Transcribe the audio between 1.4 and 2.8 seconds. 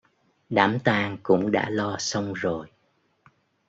đã lo xong rồi